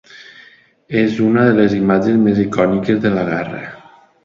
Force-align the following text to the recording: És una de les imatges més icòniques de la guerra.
És 1.01 1.19
una 1.25 1.43
de 1.49 1.51
les 1.59 1.77
imatges 1.81 2.17
més 2.23 2.41
icòniques 2.47 3.07
de 3.07 3.15
la 3.19 3.29
guerra. 3.31 3.63